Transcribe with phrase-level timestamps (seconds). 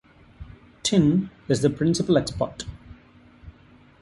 [0.81, 2.63] Tin is the principal export.